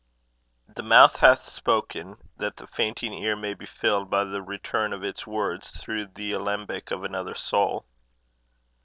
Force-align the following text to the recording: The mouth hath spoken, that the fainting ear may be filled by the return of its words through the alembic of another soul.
The 0.67 0.81
mouth 0.81 1.17
hath 1.17 1.45
spoken, 1.45 2.17
that 2.35 2.57
the 2.57 2.65
fainting 2.65 3.13
ear 3.13 3.35
may 3.35 3.53
be 3.53 3.67
filled 3.67 4.09
by 4.09 4.23
the 4.23 4.41
return 4.41 4.93
of 4.93 5.03
its 5.03 5.27
words 5.27 5.69
through 5.69 6.07
the 6.07 6.31
alembic 6.33 6.89
of 6.89 7.03
another 7.03 7.35
soul. 7.35 7.85